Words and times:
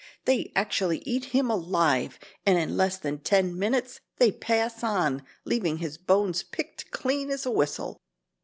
They 0.25 0.51
actually 0.55 1.03
eat 1.05 1.25
him 1.25 1.51
alive, 1.51 2.17
and 2.43 2.57
in 2.57 2.75
less 2.75 2.97
than 2.97 3.19
ten 3.19 3.55
minutes 3.59 3.99
they 4.17 4.31
pass 4.31 4.83
on 4.83 5.21
leaving 5.45 5.77
his 5.77 5.99
bones 5.99 6.41
picked 6.41 6.89
clean 6.89 7.29
as 7.29 7.45
a 7.45 7.51
whistle. 7.51 8.01